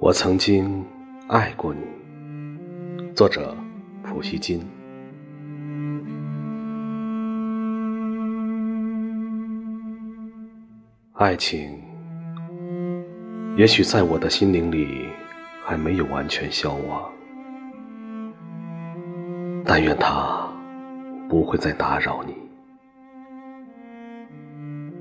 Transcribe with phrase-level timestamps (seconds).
[0.00, 0.84] 我曾经
[1.26, 1.80] 爱过你。
[3.16, 3.52] 作者：
[4.04, 4.64] 普希金。
[11.14, 11.82] 爱情，
[13.56, 15.08] 也许在我的心灵里
[15.64, 17.10] 还没有完全消亡。
[19.64, 20.48] 但愿它
[21.28, 22.36] 不会再打扰你。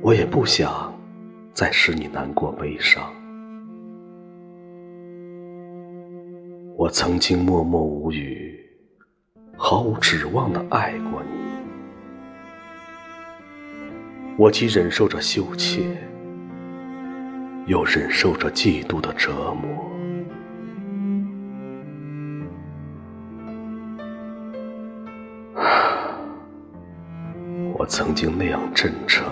[0.00, 0.90] 我也不想
[1.52, 3.12] 再使你难过悲伤。
[6.78, 8.54] 我曾经默默无语、
[9.56, 11.30] 毫无指望的爱过你，
[14.36, 15.96] 我既忍受着羞怯，
[17.64, 19.90] 又忍受着嫉妒的折磨。
[27.78, 29.26] 我曾经那样真诚、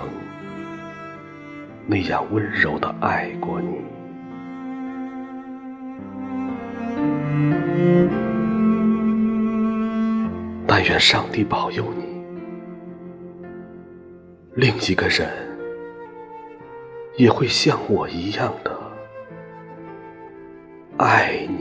[1.87, 3.94] 那样温柔的爱过你。
[10.85, 12.05] 愿上帝保佑你，
[14.55, 15.29] 另一个人
[17.17, 18.77] 也会像我一样的
[20.99, 21.54] 爱你。